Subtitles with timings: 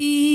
[0.00, 0.27] Y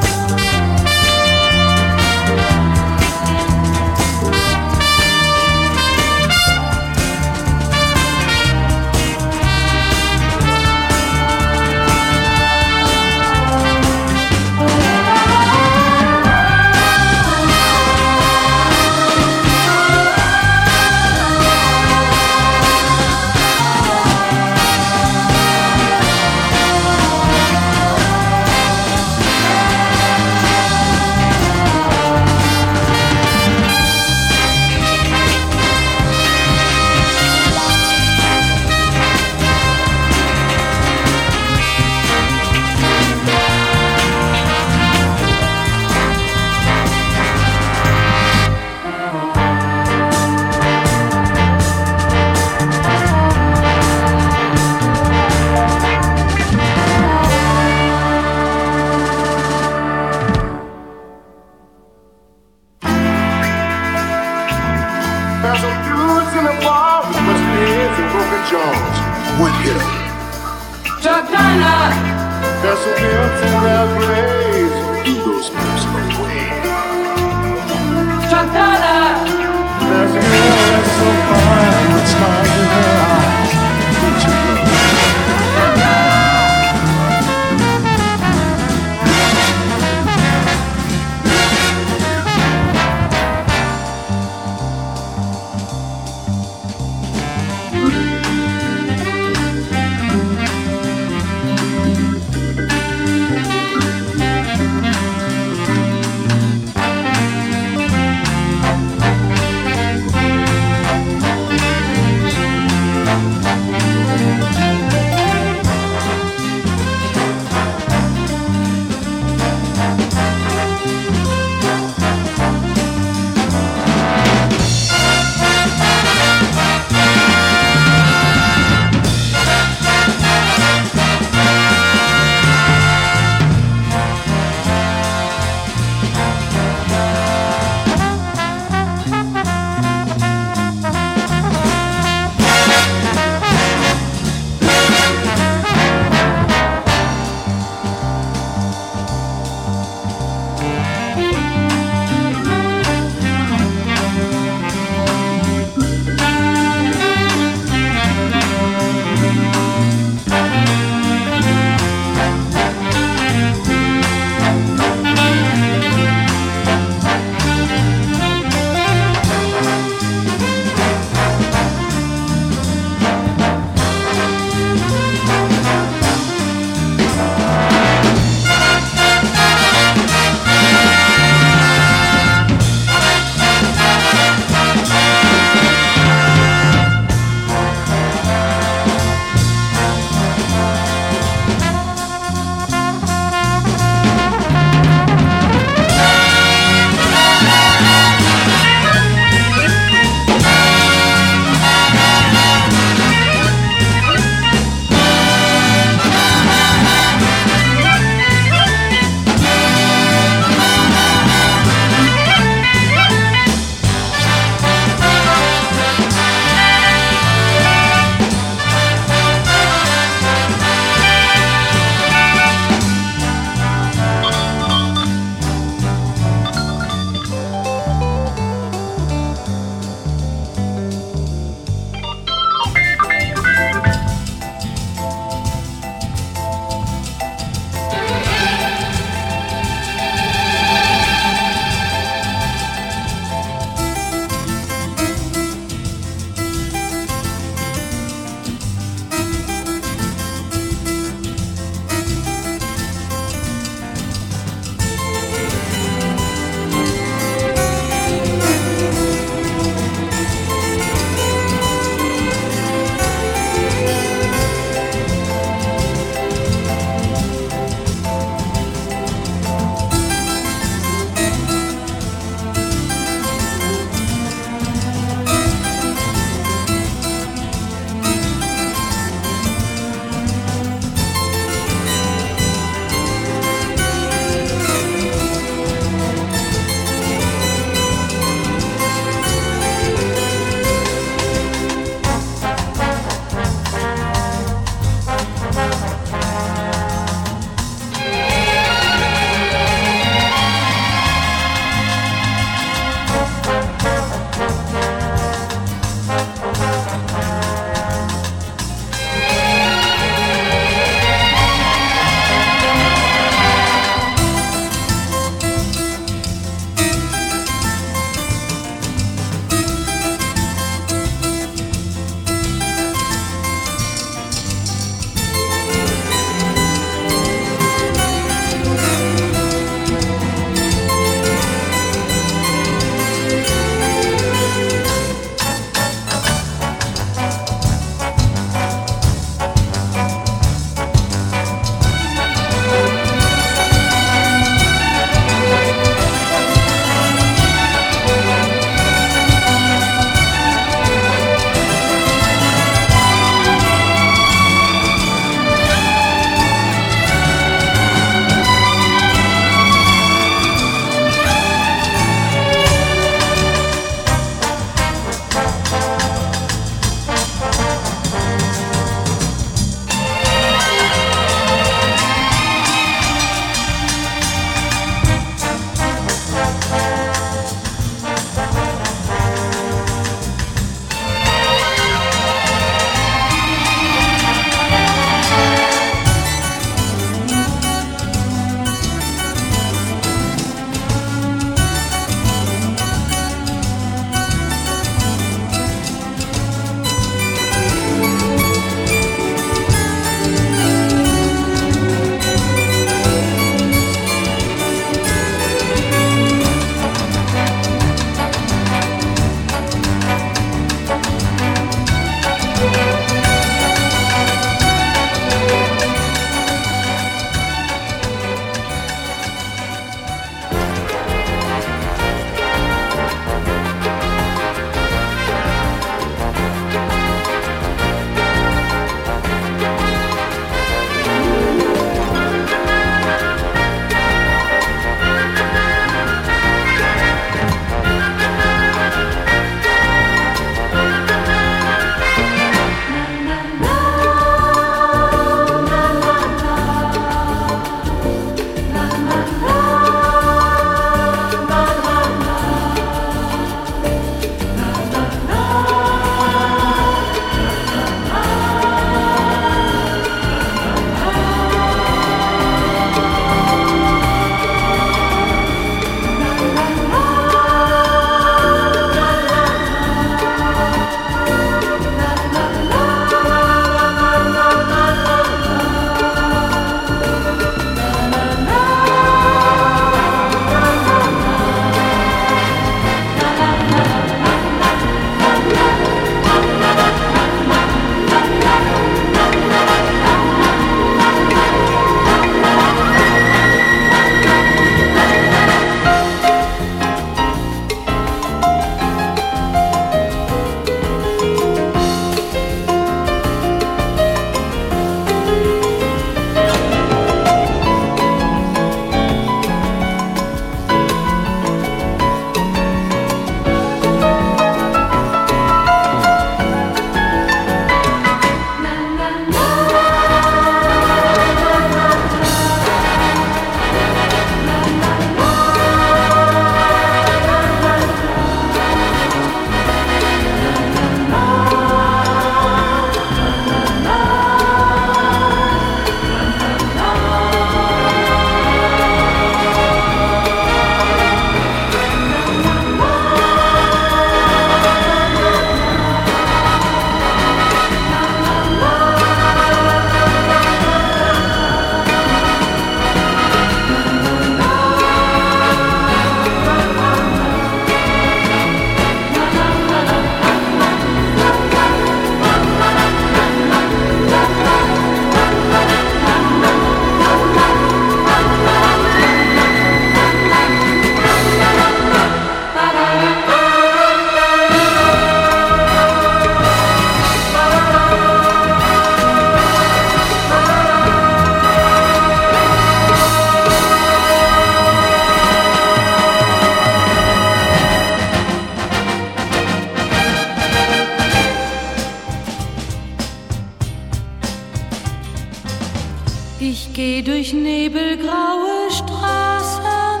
[596.94, 600.00] Geh durch nebelgraue Straßen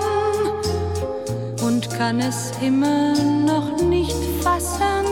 [1.66, 3.14] und kann es immer
[3.44, 5.04] noch nicht fassen.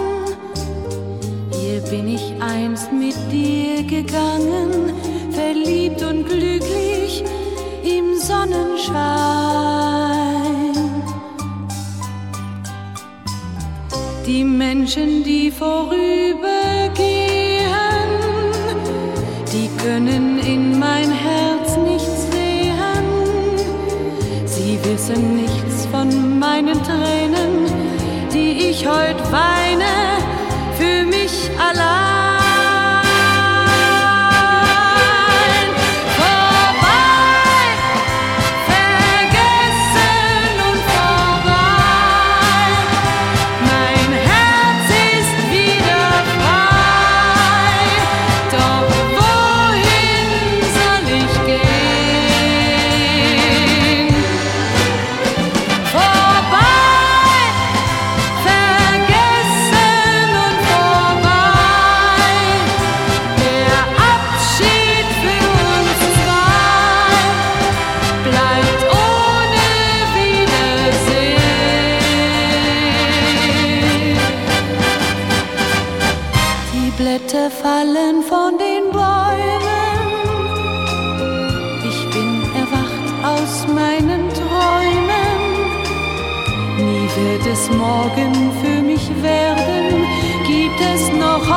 [1.51, 4.93] Hier bin ich einst mit dir gegangen,
[5.33, 7.25] verliebt und glücklich
[7.83, 8.93] im Sonnenschein.
[14.25, 16.32] Die Menschen, die vorüber
[28.83, 29.62] ich heute weiß.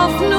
[0.06, 0.35] of no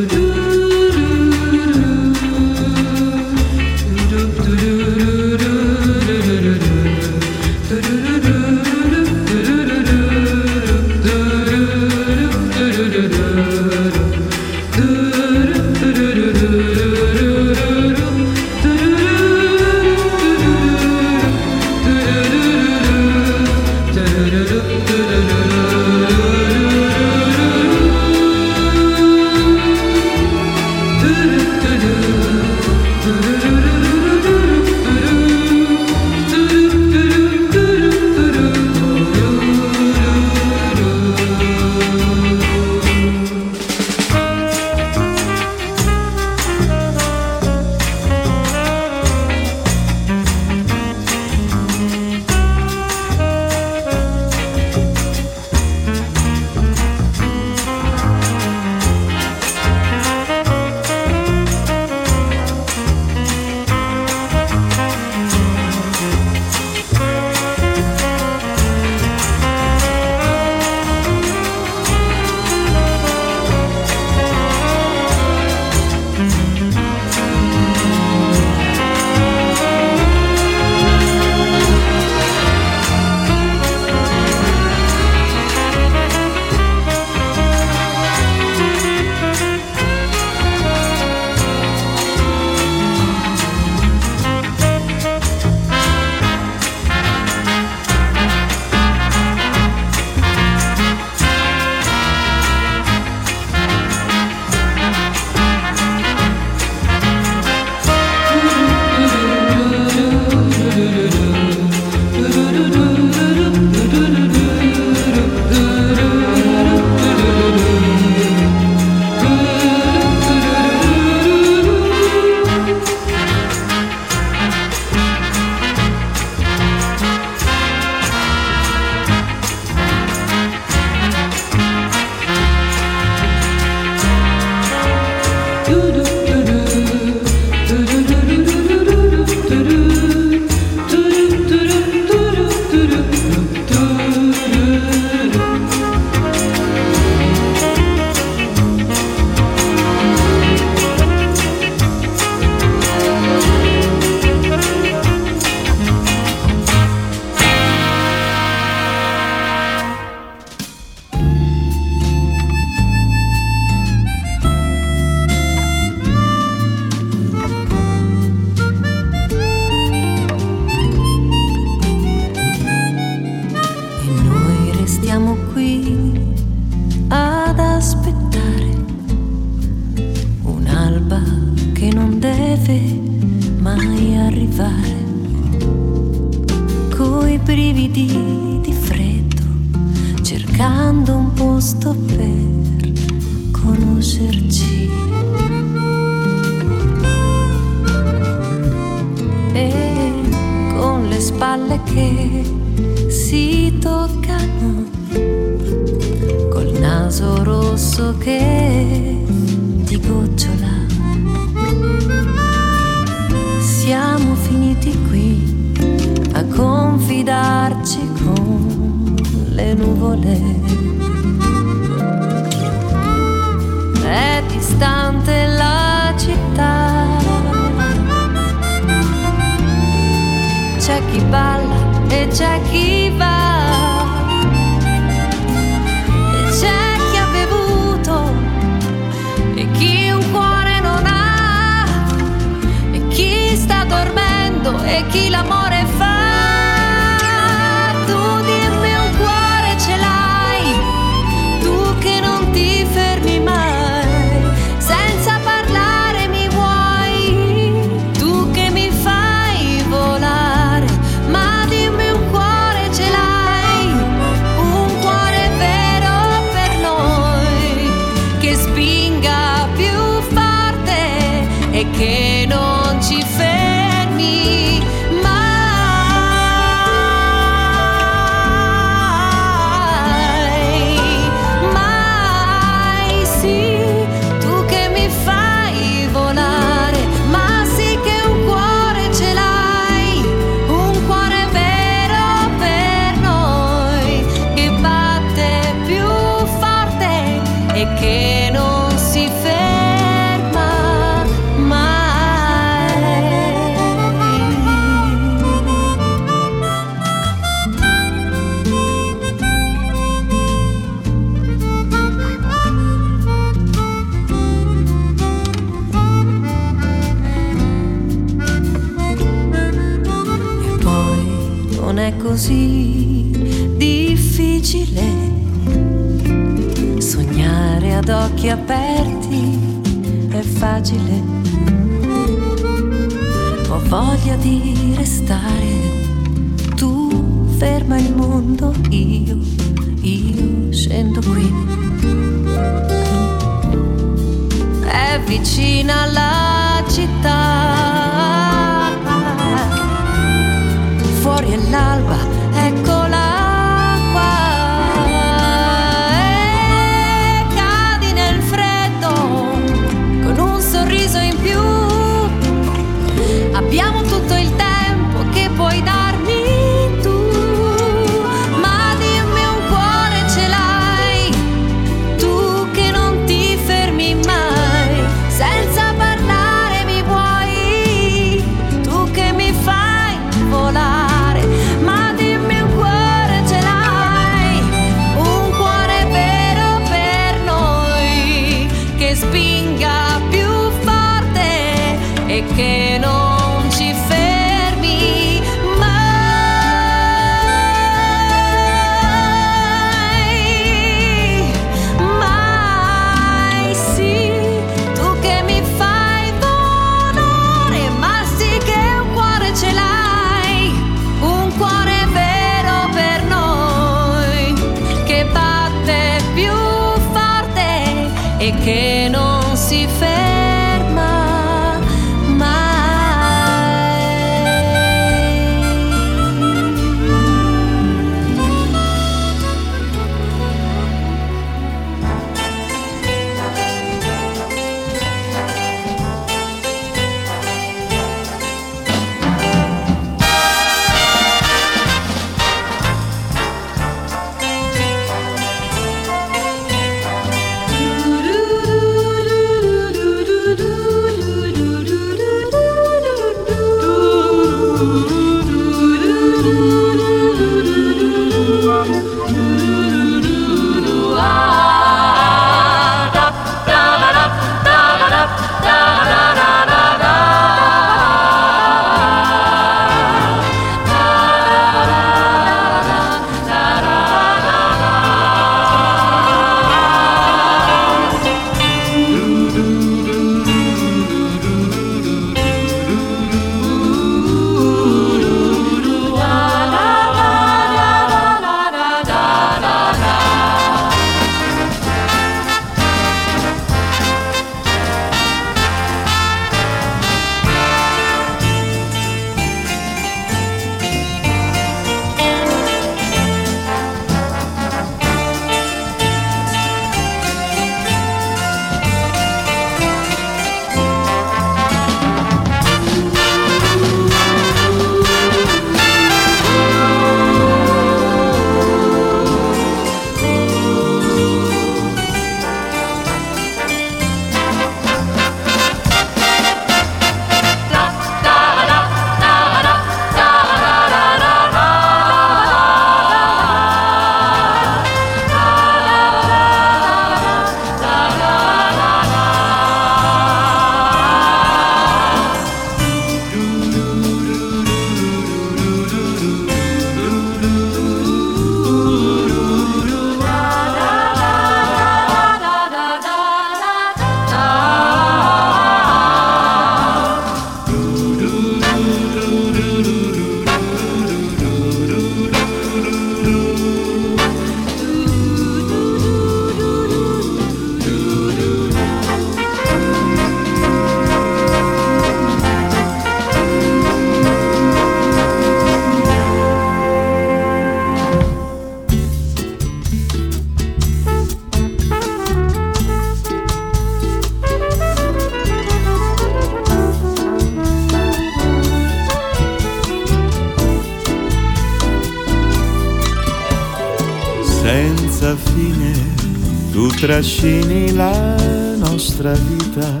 [597.20, 598.34] trascini la
[598.76, 600.00] nostra vita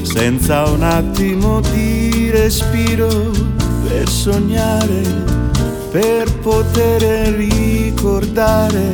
[0.00, 3.08] senza un attimo di respiro
[3.86, 5.02] per sognare,
[5.90, 8.90] per poter ricordare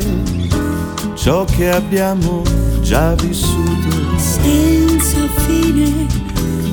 [1.15, 2.43] ciò che abbiamo
[2.81, 3.97] già vissuto.
[4.17, 6.07] Senza fine,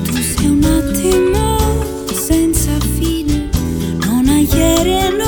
[0.02, 1.58] tu sei un attimo
[2.12, 3.48] senza fine,
[4.06, 5.19] non hai ieri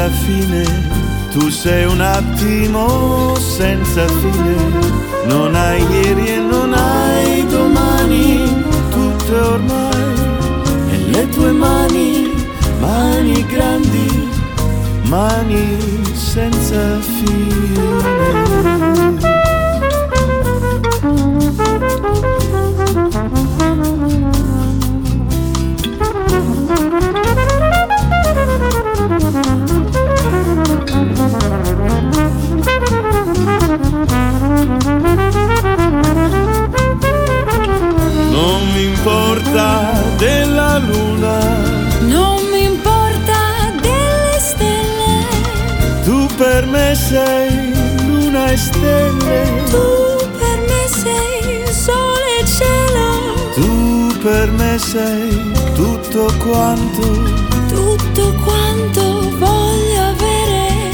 [0.00, 0.64] Senza fine,
[1.30, 4.56] tu sei un attimo senza fine.
[5.26, 10.14] Non hai ieri e non hai domani, tutte ormai
[10.86, 12.32] nelle tue mani,
[12.80, 14.28] mani grandi,
[15.02, 15.76] mani
[16.14, 18.49] senza fine.
[39.50, 41.38] Importa della luna,
[42.02, 45.26] non mi importa delle stelle.
[46.04, 47.72] tu per me sei
[48.06, 56.32] luna e stelle, Tu per me sei sole e cielo, tu per me sei tutto
[56.38, 57.02] quanto,
[57.68, 60.90] tutto quanto voglio avere.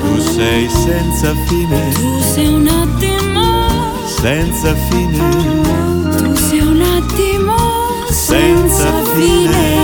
[0.00, 3.66] tu sei senza fine, Tu sei un attimo,
[4.06, 5.81] senza fine,
[8.52, 9.48] Senza senza fine.
[9.48, 9.81] fine.